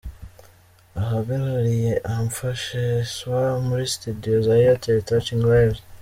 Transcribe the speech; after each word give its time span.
Abahagarariye 0.99 1.91
Enfant 2.15 2.57
Chez 2.63 3.01
Soi 3.15 3.49
muri 3.67 3.85
studio 3.95 4.35
za 4.45 4.53
Airtel 4.61 4.99
Touching 5.09 5.41
Lives. 5.51 5.81